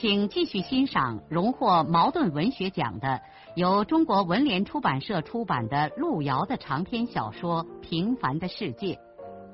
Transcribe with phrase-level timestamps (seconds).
[0.00, 3.20] 请继续欣赏荣获茅盾文学奖的、
[3.56, 8.94] 由中国文联出版社出版的路遥的长篇小说《平凡的世界》。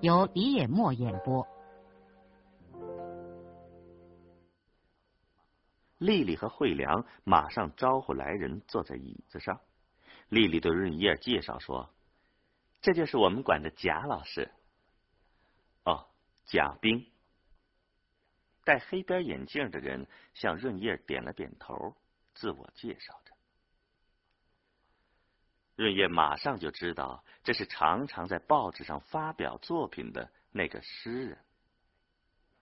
[0.02, 1.46] 由李野墨演播。
[5.96, 9.60] 丽丽和惠良马上招呼来人坐在椅子上。
[10.28, 11.88] 丽丽对润叶介绍说
[12.82, 14.50] ：“这就是我们馆的贾老师。”
[15.86, 16.04] 哦，
[16.44, 17.06] 贾冰。
[18.64, 21.94] 戴黑边眼镜的人向润叶点了点头，
[22.34, 23.32] 自我介绍着。
[25.76, 31.38] 润叶马上就知道这是常常在报纸上发表作品的那个诗人，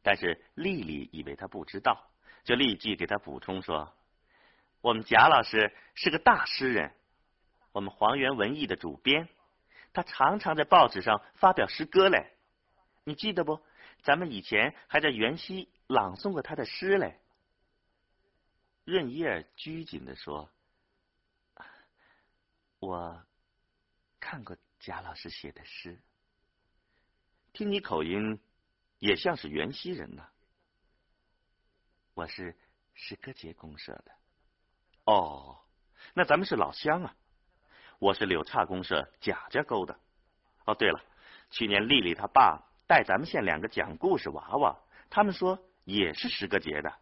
[0.03, 2.11] 但是丽丽以为他不知道，
[2.43, 3.95] 就立即给他补充说
[4.81, 6.95] ：“我们贾老师是个大诗人，
[7.73, 9.29] 我们黄源文艺的主编，
[9.93, 12.33] 他常常在报纸上发表诗歌嘞。
[13.05, 13.61] 你记得不？
[14.03, 17.19] 咱们以前还在元溪朗诵过他的诗嘞。”
[18.85, 20.51] 润叶拘谨的说。
[22.81, 23.25] 我
[24.19, 26.01] 看过贾老师写的诗，
[27.53, 28.41] 听你口音
[28.99, 30.29] 也像是元溪人呢。
[32.15, 32.57] 我是
[32.93, 34.13] 诗歌节公社的。
[35.05, 35.61] 哦，
[36.13, 37.15] 那咱们是老乡啊。
[38.01, 39.97] 我是柳岔公社贾家沟的。
[40.65, 41.01] 哦，对了，
[41.51, 46.93] 去年丽丽她爸带咱们县两个讲故事娃娃，他们说也是十个节的，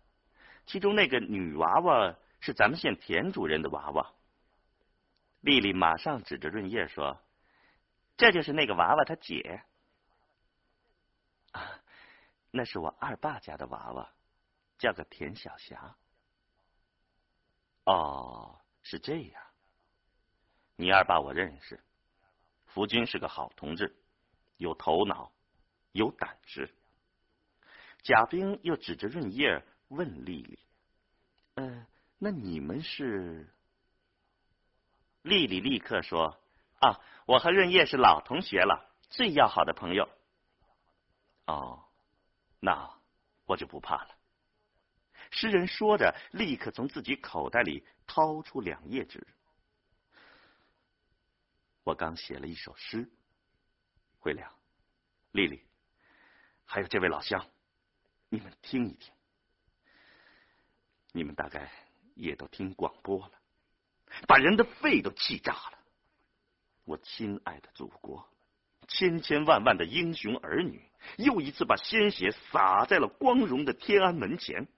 [0.64, 4.12] 其中那个女娃娃是咱们县田主任的娃娃。
[5.40, 7.20] 丽丽马上指着润叶说
[8.16, 9.64] ：“这就是那个娃娃他姐，
[11.50, 11.82] 啊，
[12.52, 14.12] 那是我二爸家的娃娃，
[14.78, 15.96] 叫个田小霞。”
[17.86, 19.42] 哦，是这样。
[20.76, 21.80] 你二爸我认识，
[22.66, 23.92] 福军是个好同志，
[24.56, 25.32] 有头脑，
[25.92, 26.74] 有胆识。
[28.02, 30.58] 贾冰又指着润叶问丽丽
[31.56, 31.86] ：“嗯，
[32.18, 33.52] 那你们是？”
[35.22, 36.40] 丽丽立刻说
[36.80, 40.08] ：“啊，我和润叶是老同学了，最要好的朋友。”
[41.46, 41.84] 哦，
[42.60, 42.90] 那
[43.44, 44.16] 我就不怕了。
[45.30, 49.26] 诗人说着，立刻从自己口袋里掏出两页纸。
[51.84, 53.10] 我刚写了一首诗，
[54.18, 54.52] 惠良、
[55.32, 55.62] 丽丽，
[56.72, 57.44] 还有这位老乡，
[58.28, 59.12] 你们听一听。
[61.10, 61.68] 你们大概
[62.14, 63.32] 也都听广播了。
[64.28, 65.78] 把人的肺都气炸了！
[66.84, 68.24] 我亲爱的祖国，
[68.86, 70.80] 千千万万的英雄儿女，
[71.16, 74.68] 又一次把鲜血洒在了光荣的天安门前。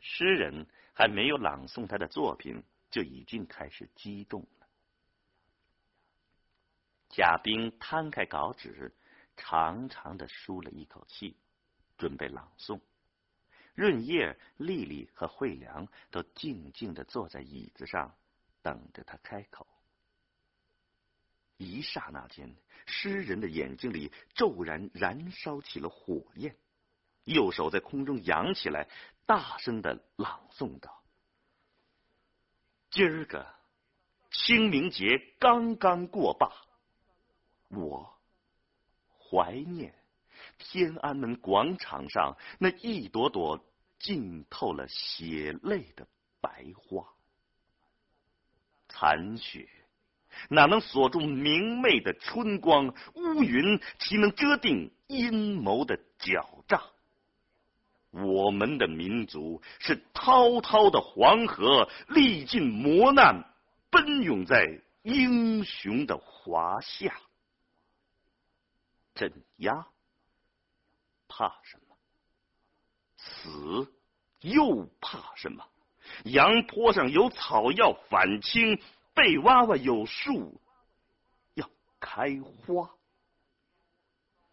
[0.00, 4.66] 诗人还没有朗诵他的作品，就已经开始激动了。
[7.08, 8.94] 贾冰摊开稿纸，
[9.36, 11.36] 长长的舒了一口气，
[11.96, 12.80] 准备朗诵。
[13.74, 18.14] 润叶、丽丽和惠良都静静的坐在椅子上，
[18.62, 19.66] 等着他开口。
[21.56, 22.54] 一刹那间，
[22.86, 26.56] 诗人的眼睛里骤然燃烧起了火焰，
[27.24, 28.88] 右手在空中扬起来，
[29.26, 31.02] 大声的朗诵道
[32.90, 33.46] ：“今儿个
[34.30, 36.52] 清明节刚刚过罢，
[37.68, 38.13] 我
[39.34, 39.92] 怀念。”
[40.58, 43.64] 天安门广场上那一朵朵
[43.98, 46.06] 浸透了血泪的
[46.40, 47.04] 白花，
[48.88, 49.68] 残雪
[50.48, 52.94] 哪能锁住明媚的春光？
[53.14, 56.80] 乌云岂能遮定阴谋的狡诈？
[58.10, 63.44] 我们的民族是滔滔的黄河，历尽磨难，
[63.90, 67.16] 奔涌在英雄的华夏，
[69.14, 69.86] 镇压。
[71.26, 71.96] 怕什么？
[73.16, 73.92] 死
[74.40, 75.64] 又怕什么？
[76.24, 78.80] 阳坡上有草要反青，
[79.14, 80.60] 背娃娃有树
[81.54, 81.68] 要
[81.98, 82.90] 开花。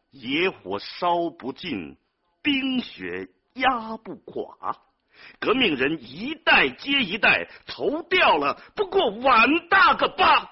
[0.09, 1.97] 野火烧不尽，
[2.41, 4.77] 冰雪压不垮。
[5.39, 10.49] 革命人一代接一代，头掉了不过碗大个疤。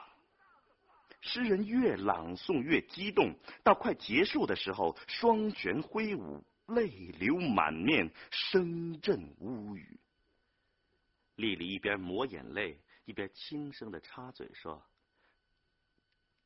[1.22, 10.00] 诗人越朗诵越激动，到快结束的时候，双拳挥舞，泪流满面，声震屋宇。
[11.36, 14.82] 丽丽一边抹眼泪，一边轻声的插嘴说：“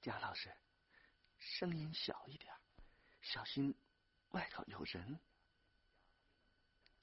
[0.01, 0.51] 贾老师，
[1.39, 2.53] 声音小一点，
[3.21, 3.73] 小心
[4.31, 5.19] 外头有人。”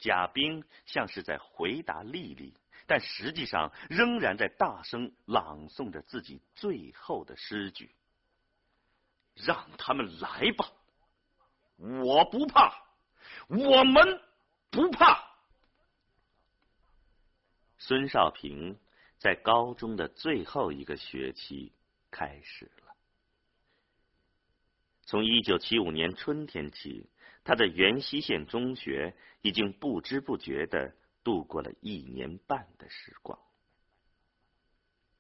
[0.00, 2.54] 贾冰像是在回答丽丽，
[2.86, 7.94] 但实际上仍然在大声朗诵着自己最后的诗句
[9.36, 10.72] ：“让他们来吧，
[11.76, 12.82] 我不怕，
[13.48, 14.22] 我们
[14.70, 15.22] 不怕。”
[17.76, 18.78] 孙少平
[19.18, 21.72] 在高中的最后一个学期
[22.10, 22.94] 开始了。
[25.02, 27.10] 从一九七五年春天起。
[27.50, 29.12] 他的元溪县中学
[29.42, 30.94] 已经不知不觉的
[31.24, 33.36] 度过了一年半的时光。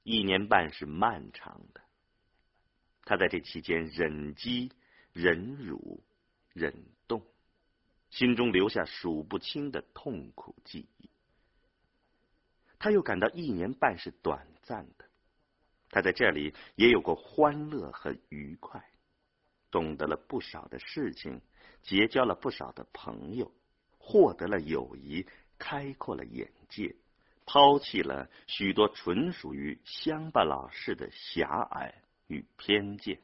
[0.04, 1.80] 一年半是漫长的，
[3.02, 4.70] 他在这期间忍饥、
[5.12, 6.04] 忍辱、
[6.52, 6.72] 忍
[7.08, 7.20] 冻，
[8.10, 11.10] 心中留下数不清的痛苦记忆。
[12.78, 15.04] 他又感到一年半是短暂的，
[15.88, 18.80] 他在这里也有过欢乐和愉快，
[19.68, 21.40] 懂得了不少的事情。
[21.82, 23.52] 结交了不少的朋友，
[23.98, 25.26] 获得了友谊，
[25.58, 26.94] 开阔了眼界，
[27.46, 33.20] 抛弃了许多纯属于乡巴佬式的狭隘与偏见。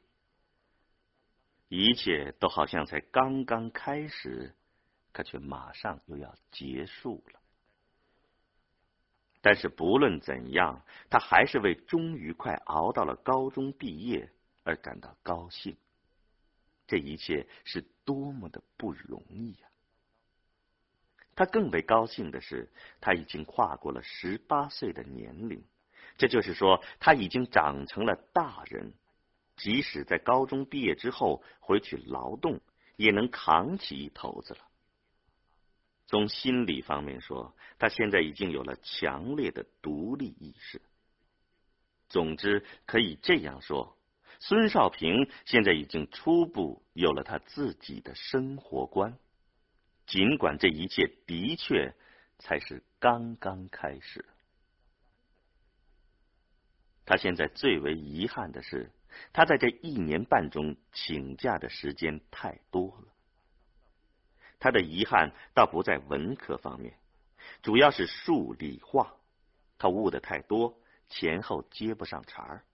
[1.69, 4.54] 一切都好像才刚刚开始，
[5.12, 7.40] 可却马上又要结束了。
[9.40, 14.31] 但是不论怎样，他还是为终于快熬到了高中毕业
[14.64, 15.76] 而感到高兴。
[16.87, 19.69] 这一切是多么的不容易呀！
[21.35, 25.65] 他更为高兴的是，他已经跨过了十八岁的年龄，
[26.17, 28.94] 这就是说，他已经长成了大人，
[29.56, 32.61] 即使在高中毕业之后回去劳动，
[32.97, 34.61] 也能扛起一头子了。
[36.06, 40.81] 从心理方面说，他现在已经有了强烈的独立意识。
[42.09, 43.95] 总之，可以这样说。
[44.38, 49.17] 孙少平现在已经初步有了他自己的生活观，
[50.06, 51.94] 尽管这一切的确
[52.38, 54.25] 才是刚刚开始。
[57.05, 58.91] 他现在最为遗憾的是，
[59.33, 63.12] 他在这一年半中请假的时间太多了。
[64.59, 66.99] 他的遗憾倒不在文科方面，
[67.62, 69.15] 主要是数理化，
[69.79, 70.77] 他悟的太多，
[71.09, 72.65] 前后接不上茬儿。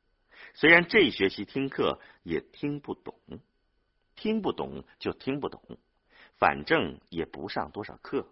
[0.55, 3.15] 虽然这学期听课也听不懂，
[4.15, 5.61] 听不懂就听不懂，
[6.39, 8.27] 反正也不上多少课。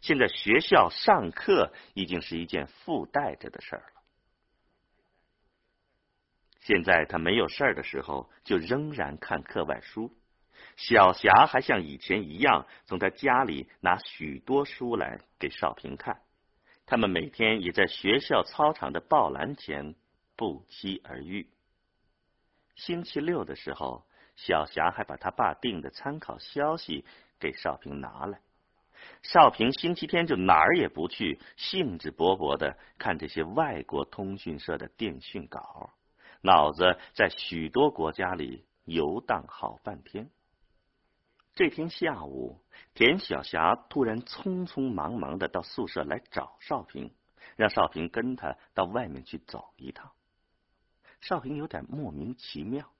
[0.00, 4.02] 现在学校上课已经是一件附带着的事儿了。
[6.60, 10.14] 现在他没有事儿的时候，就仍然看课外书。
[10.76, 16.22] 小霞还像以前一样，从他家里拿许多书来给少平看。
[16.86, 19.94] 他们每天也在学校操场的报栏前
[20.36, 21.48] 不期而遇。
[22.74, 27.04] 星期六的时候，小霞还把他爸订的参考消息
[27.38, 28.40] 给少平拿来。
[29.22, 35.90] 少平星期天就哪儿也不去，兴致勃勃的看这些外国通讯社的电讯稿，
[36.40, 40.30] 脑子在许多国家里游荡好半天。
[41.54, 42.62] 这天下午，
[42.94, 47.12] 田小霞突然匆匆忙忙的到宿舍来找少平，
[47.56, 50.12] 让少平跟他到外面去走一趟。
[51.22, 52.92] 少平有点莫名其妙，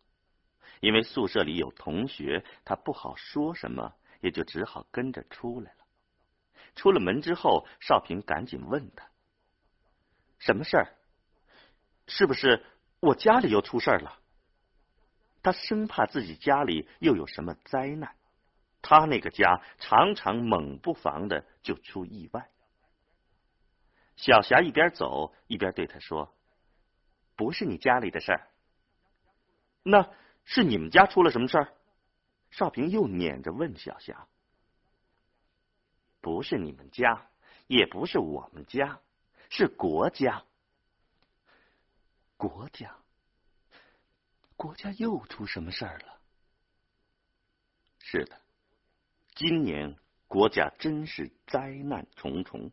[0.81, 5.79] 因为宿舍里有同学，他不好说什么，也就只好跟着出来了。
[6.77, 9.11] 出了门之后，少平赶紧问他
[10.39, 10.87] ：“什么事儿？
[12.07, 12.65] 是不是
[13.01, 14.21] 我家里又出事儿了？”
[15.43, 18.15] 他生怕自己家里又有什么灾难，
[18.81, 22.49] 他那个家常常猛不防的就出意外。
[24.15, 26.33] 小霞一边走一边对他说。
[27.43, 28.47] 不是你家里的事儿，
[29.83, 30.09] 那
[30.45, 31.75] 是你们家出了什么事儿？
[32.53, 34.29] 少平又撵着问小霞
[36.23, 37.27] ：“不是你们家，
[37.67, 39.01] 也不是我们家，
[39.51, 40.45] 是国家。
[42.37, 42.97] 国家，
[44.55, 46.21] 国家又出什么事儿了？”
[47.99, 48.41] 是的，
[49.35, 49.97] 今年
[50.29, 52.71] 国家真是灾难重重。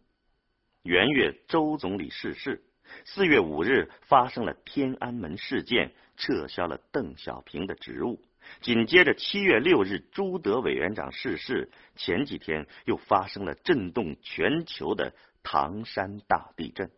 [0.84, 2.69] 元月，周总理逝世。
[3.06, 8.22] 四月五日发生了天安门事件，撤销了邓小平的职务。
[8.62, 11.70] 紧接着七月六日，朱德委员长逝世。
[11.96, 16.92] 前几天又发生了震动全球的唐山大地震。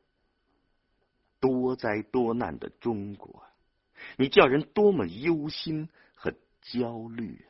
[1.39, 3.43] 多灾多难的中国，
[4.15, 6.31] 你叫人多么忧心和
[6.61, 7.43] 焦虑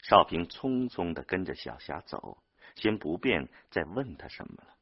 [0.00, 2.38] 少平匆匆的跟着小霞走，
[2.76, 4.76] 先不便再问他什么了。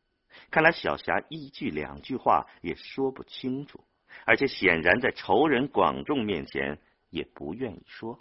[0.51, 3.85] 看来小霞一句两句话也说不清楚，
[4.25, 6.79] 而且显然在仇人广众面前
[7.11, 8.19] 也不愿意说。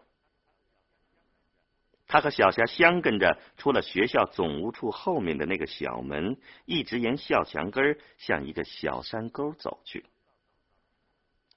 [2.09, 10.05] 他和小霞相跟着出了学校总务处后面的那个小门，一直沿校墙根向一个小山沟走去，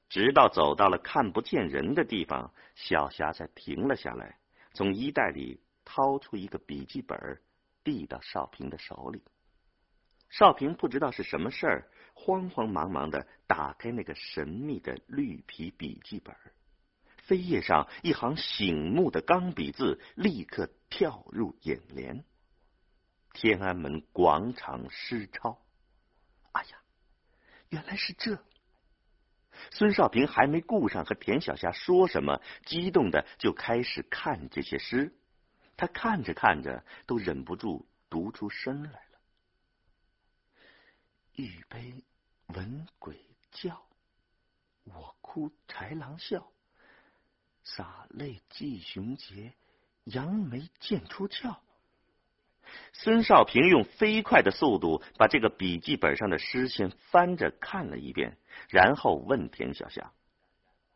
[0.08, 4.38] 直到走到了看不见人的地方，小霞才停了下来，
[4.72, 7.40] 从衣袋里掏出一个笔记本，
[7.84, 9.22] 递到少平的手里。
[10.30, 16.34] 少平不知道是什么事儿，慌慌忙忙的打开那个神秘的绿皮笔记本。
[17.26, 22.24] 扉页上一行醒目的钢笔字立刻跳入眼帘
[23.34, 25.60] ：“天安门广场诗抄。”
[26.52, 26.78] 哎呀，
[27.68, 28.38] 原来是这！
[29.72, 35.12] 孙少平还没顾上和田小霞说什么，激动的就开始看这些诗。
[35.76, 39.02] 他看着看着，都忍不住读出声来
[41.34, 42.04] ：“玉杯
[42.48, 43.20] 闻鬼
[43.50, 43.82] 叫，
[44.84, 46.50] 我哭豺狼笑。”
[47.62, 49.54] 洒泪祭雄杰，
[50.04, 51.60] 扬眉剑出鞘。
[52.92, 60.12] 孙少平用飞快的速度把这个笔记本上的诗先翻着看了一遍，然后问田小霞：“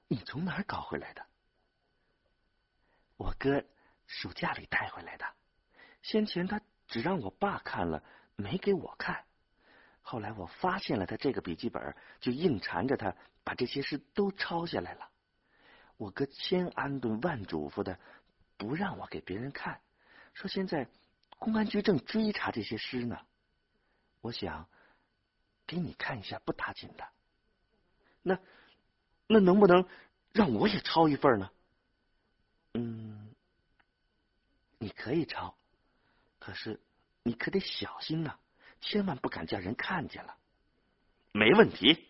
[0.08, 1.26] 你从哪儿搞回来的？”
[3.16, 3.64] 我哥
[4.06, 5.26] 暑假里带回来的。
[6.02, 8.02] 先前他只让我爸看了，
[8.36, 9.24] 没给我看。
[10.06, 15.08] 后来我发现了他这个笔记本，就硬缠着他把这些诗都抄下来了。
[15.96, 17.98] 我哥千安顿万嘱咐的，
[18.58, 19.80] 不让我给别人看，
[20.34, 20.86] 说现在
[21.38, 23.18] 公安局正追查这些诗呢。
[24.20, 24.68] 我想
[25.66, 27.08] 给你看一下，不打紧的。
[28.22, 28.38] 那
[29.26, 29.88] 那能不能
[30.32, 31.50] 让我也抄一份呢？
[32.74, 33.34] 嗯，
[34.76, 35.56] 你可以抄，
[36.38, 36.78] 可是
[37.22, 38.38] 你可得小心呐，
[38.84, 40.36] 千万不敢叫人看见了。
[41.32, 42.04] 没问题。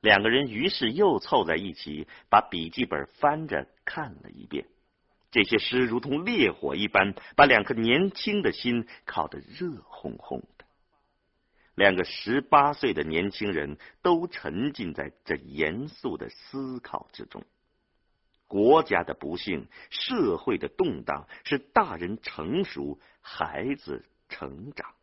[0.00, 4.66] 两个人于是又凑在一起，把笔记本翻着看了一遍。
[5.30, 10.64] 这些诗如同烈火一般，把两颗年轻的心烤得热烘烘的。
[11.74, 17.44] 两个十八岁的年轻人都沉浸在这严肃的思考之中。
[18.48, 24.94] 国家的不幸，社会的动荡，是大人成熟，孩子成长。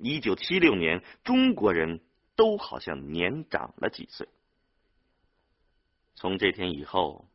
[0.00, 2.00] 一九七六年，中国人。
[2.36, 4.26] 都好像年长了几岁。
[6.14, 7.28] 从这天以后，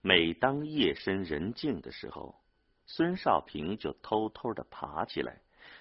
[0.00, 2.40] 每当夜深人静的时候，
[2.86, 5.40] 孙少平就偷偷的爬起来，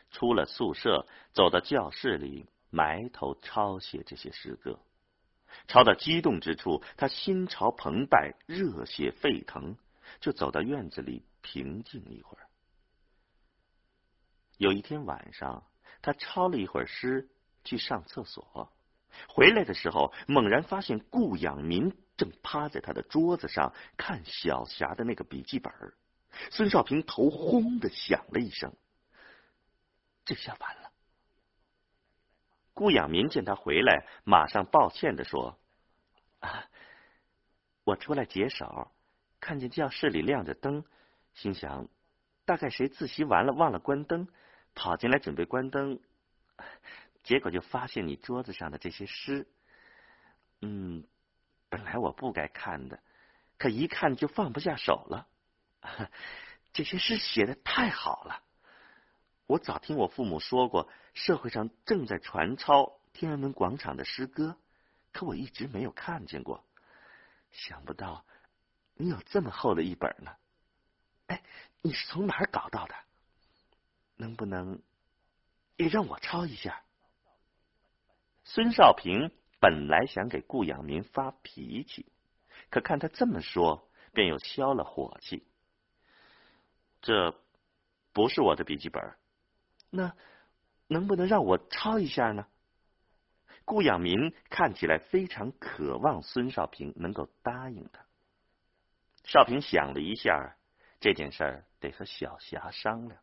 [0.10, 4.80] 出了宿舍，走到教室里，埋头抄写这些诗歌。
[5.68, 9.78] 抄到激动之处，他心潮澎湃，热血沸腾，
[10.20, 12.48] 就走到院子里平静一会儿。
[14.58, 15.64] 有一天晚上，
[16.04, 17.28] 他抄了一会儿诗。
[17.66, 18.74] 去上厕所，
[19.30, 25.74] 回来的时候猛然发现顾养民正趴在他的桌子上看小霞的那个笔记本。
[26.52, 28.74] 孙少平头轰的响了一声，
[30.26, 30.92] 这下完了。
[32.74, 35.58] 顾养民见他回来，马上抱歉的说
[36.44, 36.66] ：“啊，
[37.86, 38.92] 我出来解手，
[39.40, 40.84] 看见教室里亮着灯，
[41.34, 41.88] 心想
[42.44, 44.28] 大概谁自习完了忘了关灯，
[44.76, 46.00] 跑进来准备关灯。
[47.24, 49.48] ”结果就发现你桌子上的这些诗，
[50.60, 51.08] 嗯，
[51.70, 53.00] 本来我不该看的，
[53.58, 55.28] 可一看就放不下手了。
[56.74, 58.44] 这些诗写的太好了，
[59.48, 64.58] 我早听我父母说过，社会上正在传抄天安门广场的诗歌，
[65.14, 66.66] 可我一直没有看见过。
[67.52, 68.26] 想不到
[68.96, 70.36] 你有这么厚的一本呢。
[71.28, 71.42] 哎，
[71.82, 72.96] 你是从哪儿搞到的？
[74.16, 74.82] 能不能
[75.78, 76.84] 也让我抄一下？
[78.46, 82.12] 孙少平本来想给顾养民发脾气，
[82.70, 85.48] 可看他这么说，便又消了火气。
[87.02, 87.40] 这
[88.12, 89.16] 不是我的笔记本，
[89.90, 90.14] 那
[90.88, 92.46] 能不能让我抄一下呢？
[93.66, 98.06] 顾养民看起来非常渴望孙少平能够答应他。
[99.24, 100.58] 少平想了一下，
[101.00, 103.22] 这件事儿得和小霞商量。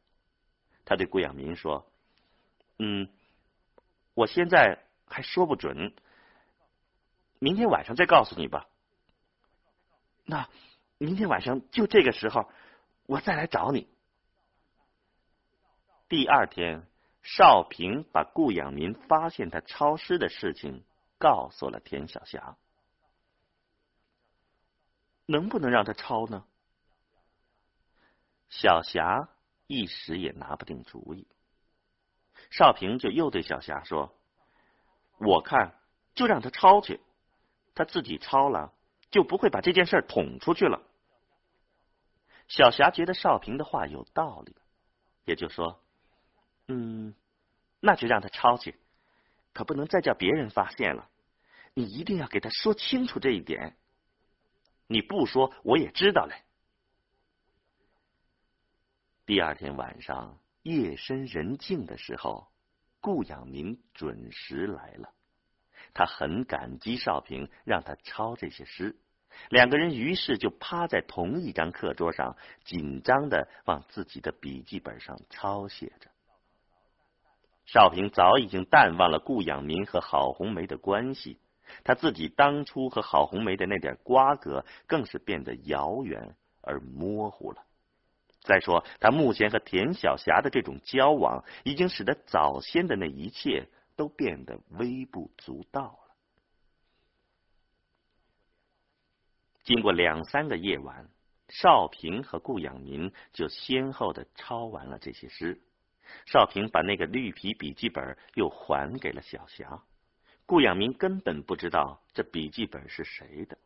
[0.90, 1.90] 他对顾养民说
[2.78, 3.08] ：“嗯，
[4.12, 5.92] 我现在。”还说不准，
[7.40, 8.68] 明天晚上再告诉你吧。
[10.24, 10.48] 那
[10.98, 12.48] 明天晚上就这个时候，
[13.06, 13.88] 我再来找你。
[16.08, 16.86] 第二天，
[17.24, 20.84] 少平把顾养民发现他抄诗的事情
[21.18, 22.56] 告诉了田小霞。
[25.26, 26.44] 能不能让他抄呢？
[28.48, 29.28] 小霞
[29.70, 31.28] 一时也拿不定主意。
[32.50, 34.12] 少平就又对小霞说
[35.20, 35.78] ：“我看
[36.12, 37.00] 就让他抄去，
[37.76, 38.72] 他自己抄了，
[39.12, 40.82] 就不会把这件事捅出去了。”
[42.48, 44.56] 小霞觉得少平的话有道理，
[45.24, 45.80] 也就说
[46.66, 47.14] ：“嗯，
[47.78, 48.76] 那就让他抄去，
[49.52, 51.08] 可不能再叫别人发现了。
[51.74, 53.76] 你一定要给他说清楚这一点。
[54.88, 56.42] 你不说，我也知道嘞。”
[59.30, 60.40] 第二天晚上。
[60.62, 62.48] 夜深人静的时候，
[63.00, 65.12] 顾养民准时来了。
[65.94, 68.96] 他很感激少平让他抄这些诗，
[69.48, 76.10] 两个人于是就趴在同一张课桌上，紧张的往自己的笔记本上抄写着。
[77.66, 81.38] 少平早已经淡忘了顾养民和郝红梅的关系，
[81.84, 87.64] 他自己当初和郝红梅的那点瓜葛，更是变得遥远而模糊了。
[88.42, 96.14] 再说，他目前和田小霞的这种交往，已经使得早先的那一切都变得微不足道了。
[99.62, 101.08] 经过两三个夜晚，
[101.48, 105.60] 少平和顾养民就先后的抄完了这些诗。
[106.26, 109.84] 少平把那个绿皮笔记本又还给了小霞，
[110.46, 113.56] 顾养民根本不知道这笔记本是谁的。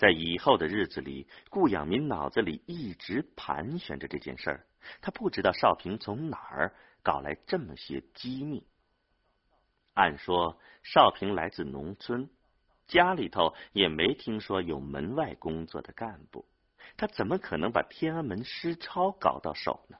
[0.00, 4.66] 在以后的日子里，顾养民脑子里一直盘旋着这件事儿。
[5.02, 8.66] 他不知道少平从哪儿搞来这么些机密。
[9.92, 12.30] 按说少平来自农村，
[12.86, 16.48] 家里头也没听说有门外工作的干部，
[16.96, 19.98] 他怎么可能把天安门诗抄搞到手呢？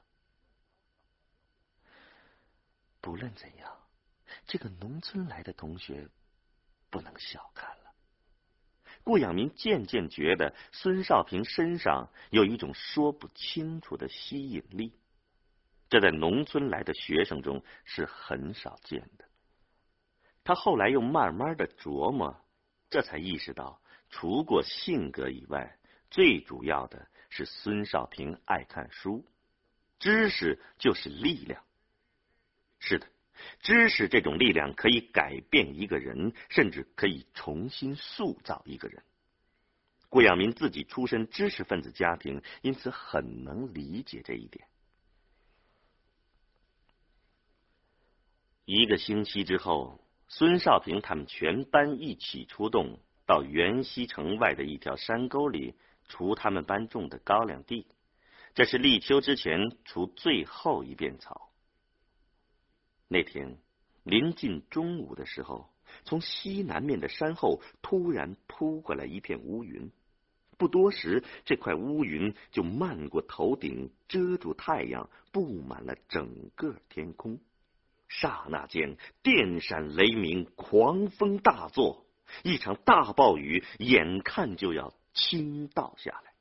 [3.01, 3.77] 不论怎样，
[4.47, 6.09] 这个农村来的同学
[6.89, 7.80] 不能小看。
[9.03, 14.93] 顾养民渐渐觉得孙少平身上有一种说不清楚的吸引力，
[15.89, 19.25] 这在农村来的学生中是很少见的。
[20.43, 22.39] 他后来又慢慢的琢磨，
[22.89, 25.77] 这才意识到，除过性格以外，
[26.09, 29.25] 最主要的是孙少平爱看书，
[29.99, 31.63] 知识就是力量。
[32.79, 33.07] 是的。
[33.59, 39.03] 知识这种力量可以改变一个人，甚至可以重新塑造一个人。
[40.09, 44.67] 顾养民自己出身知识分子家庭，因此很能理解这一点。
[48.65, 55.75] 一个星期之后，孙少平他们全班一起出动，到袁溪城外的一条山沟里
[56.07, 57.87] 除他们班种的高粱地。
[58.53, 61.50] 这是立秋之前除最后一遍草。
[63.11, 63.57] 那天
[64.03, 65.69] 临近中午的时候，
[66.05, 69.91] 从西南面的山后突然扑过来一片乌云。
[70.57, 77.41] 不多时，这块乌云就漫过头顶，遮住太阳，布满了整个天空。
[78.07, 82.05] 刹那间，电闪雷鸣，狂风大作，
[82.43, 86.31] 一场大暴雨眼看就要倾倒下来。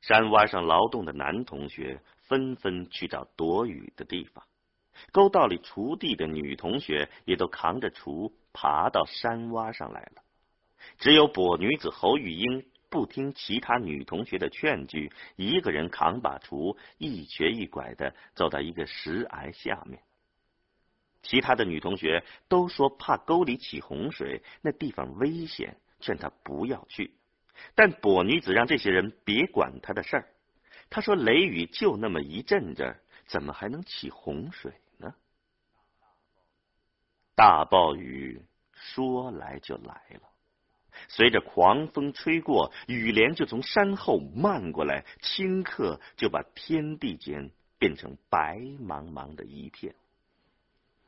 [0.00, 2.02] 山洼上劳动的男同学。
[2.30, 4.44] 纷纷去找躲雨的地方。
[5.10, 10.22] 沟道里锄地的女同学也都扛着锄爬到山洼上来了。
[10.98, 20.00] 只有跛女子侯玉英不听其他女同学的劝句，一个人扛把锄，一瘸一拐的走到一个石崖下面。
[21.22, 27.12] 其他的女同学都说怕沟里起洪水，那地方危险，劝她不要去。
[27.74, 30.28] 但跛女子让这些人别管她的事儿。
[30.90, 35.14] 他说：“雷雨就那么一阵阵，怎么还能起洪水呢？”
[37.36, 38.42] 大暴雨
[38.74, 40.22] 说来就来了，
[41.08, 49.94] 随着狂风吹过，雨帘就从山后漫过来，顷刻就把天地间变成白茫茫的一片。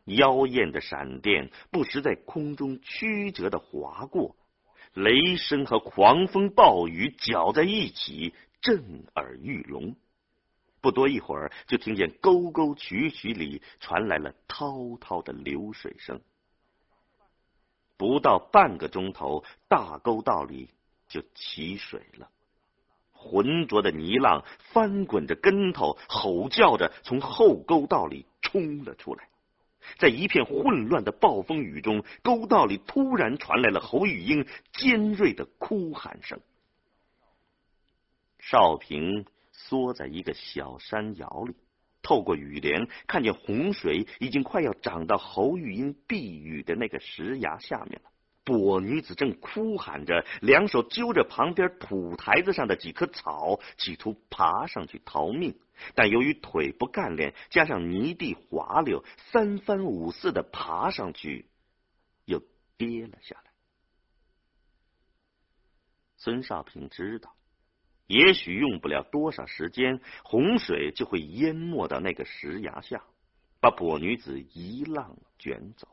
[0.04, 4.36] 妖艳的闪电不时在空中曲折的划过，
[4.94, 8.32] 雷声和狂风暴雨搅在一起。
[8.62, 9.96] 震耳欲聋，
[10.80, 16.20] 不多一会儿，就听见沟沟渠渠里传来了滔滔的流水声。
[17.96, 20.70] 不到半个钟头，大沟道里
[21.08, 22.30] 就起水了，
[23.10, 29.28] 浑浊的泥浪翻滚着跟头，吼叫着从后沟道里冲了出来。
[29.98, 36.40] 在一片混乱的暴风雨中，沟道里突然传来了侯玉英尖锐的哭喊声。
[38.42, 41.54] 少平缩在一个小山窑里，
[42.02, 48.10] 透过雨帘看见洪水已经快要涨到侯玉英避雨的那个石崖下面了。
[48.44, 55.60] 跛女子正哭喊着，两手揪着旁边土台子上的几棵草，企图爬上去逃命。
[55.94, 61.46] 但由于腿不干练，加上泥地滑溜，三番五次的爬上去，
[62.24, 62.42] 又
[62.76, 63.52] 跌了下来。
[66.16, 67.36] 孙少平知道，
[68.12, 73.02] 也许用不了多少时间，洪水就会淹没到那个石崖下，
[73.58, 75.88] 把跛女子一浪卷走。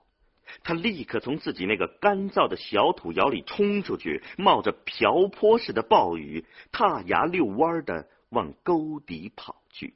[0.62, 9.93] 他立刻从自己那个干燥的小土窑里冲出去，冒着瓢泼似的暴雨，踏崖遛弯的往沟底跑去。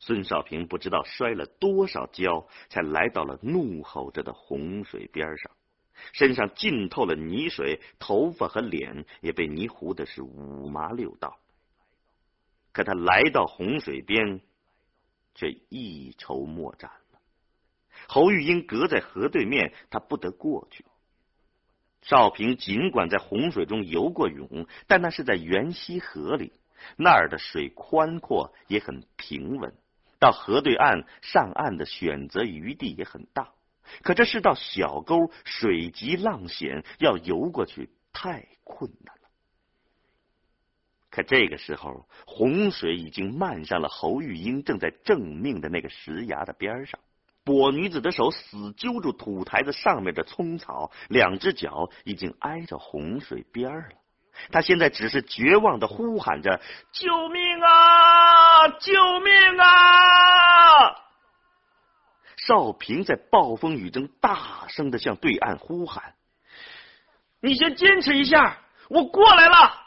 [0.00, 5.50] 孙少平不知道摔了多少跤，才来到了怒吼着的洪水边上，
[6.12, 11.38] 身上浸透了泥水，头发和脸也被泥糊的是五麻六道。
[12.72, 14.40] 可他来到洪水边，
[15.34, 16.90] 却一筹莫展。
[18.06, 20.84] 侯玉英隔在河对面，他不得过去。
[22.02, 26.52] 少平尽管在洪水中游过泳，但那是在元溪河里，
[26.96, 29.74] 那儿的水宽阔也很平稳，
[30.20, 33.52] 到河对岸上岸的选择余地也很大。
[34.02, 39.22] 可这是道小沟，水急浪险，要游过去太困难了。
[41.10, 47.00] 可这个时候，洪水已经漫上了侯玉英正在正命的那个石崖的边上。
[47.44, 53.88] 跛女子的手死揪住土台子上面的葱草，两只脚已经挨着洪水边了。
[54.52, 56.60] 她现在只是绝望的呼喊着
[56.92, 58.68] ：“救命啊！
[58.78, 61.07] 救命啊！”
[62.48, 66.14] 少平在暴风雨中大声的向对岸呼喊
[67.40, 69.84] ：“你先坚持一下，我过来了。”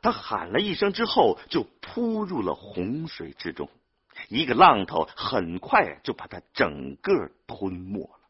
[0.00, 3.68] 他喊了一声之后，就扑入了洪水之中。
[4.28, 8.20] 一个浪头很快就把他整个吞没了。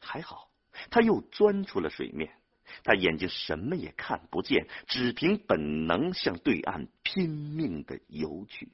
[0.00, 0.48] 还好，
[0.88, 2.32] 他又钻出了水面。
[2.82, 8.70] 他眼睛什么也看不见，只凭本能向对岸拼命的游去。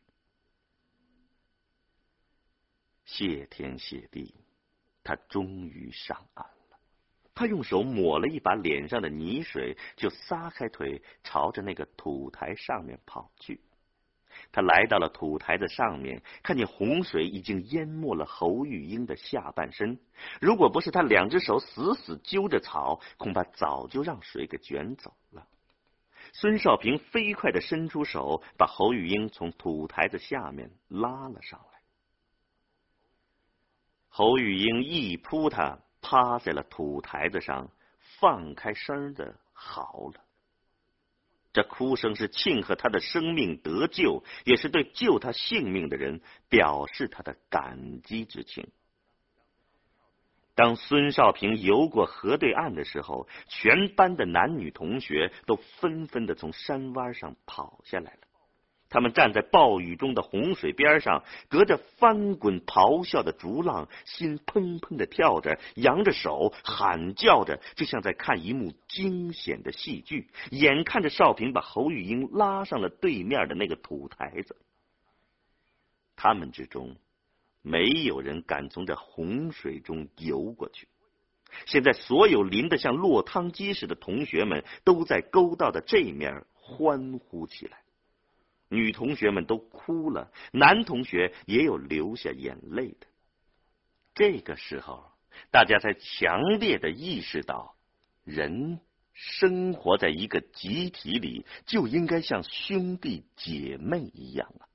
[3.04, 4.34] 谢天谢地，
[5.02, 6.78] 他终于上岸了。
[7.34, 13.60] 他用手抹了一把脸上的泥水，就撒开腿，朝着那个土台上面跑去。
[14.50, 19.98] 他来到了土台的上面，看见洪水已经淹没了侯玉英的下半身。
[20.40, 25.46] 如果不是他两只手死死揪着草，恐怕早就让水给卷走了。
[26.32, 31.73] 孙少平飞快的伸出手，把侯玉英从土台子下面拉了上来。
[34.16, 37.68] 侯玉英一扑，他趴在了土台子上，
[38.20, 40.20] 放开声的嚎了。
[41.52, 48.68] 这哭声是庆贺他的生命得救，也是对救他性命的人表示他的感激之情。
[50.54, 58.20] 当孙少平游过河对岸的时候，全班的男女同学都纷纷的从山洼上跑下来了。
[58.94, 70.28] 他们站在暴雨中的洪水边上，隔着翻滚咆哮的竹浪，心砰砰的跳着，扬着手喊叫着，就像在看一幕惊险的戏剧。
[70.52, 74.54] 眼看着少平把侯玉英拉上了对面的那个土台子，
[76.14, 76.94] 他们之中
[77.62, 80.86] 没有人敢从这洪水中游过去。
[81.66, 87.78] 现在，所有淋得像落汤鸡似的同学们都在沟道的这面欢呼起来。
[88.74, 93.06] 女同学们都哭了，男同学也有流下眼泪的。
[94.14, 95.10] 这个时候，
[95.50, 97.74] 大家才强烈的意识到，
[98.24, 98.80] 人
[99.12, 104.68] 生活在一个集体里，就应该像兄弟姐妹一样啊！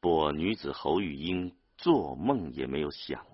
[0.00, 3.26] 跛女子侯玉英做梦也没有想。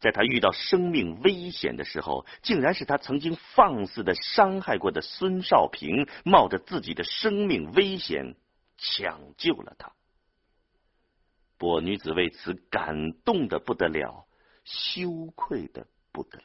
[0.00, 8.36] 在他遇到生命危险的时候，竟然是他曾经放肆的伤害过的孙少平，冒着自己的生命危险
[8.76, 9.92] 抢救了他。
[11.58, 14.26] 跛女子为此感动的不得了，
[14.64, 16.44] 羞愧的不得了。